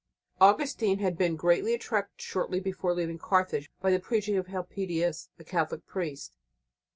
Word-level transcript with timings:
Augustine 0.39 0.97
had 0.97 1.15
been 1.15 1.35
greatly 1.35 1.75
attracted 1.75 2.19
shortly 2.19 2.59
before 2.59 2.95
leaving 2.95 3.19
Carthage 3.19 3.69
by 3.81 3.91
the 3.91 3.99
preaching 3.99 4.35
of 4.35 4.47
Helpidius, 4.47 5.29
a 5.37 5.43
Catholic 5.43 5.85
priest. 5.85 6.35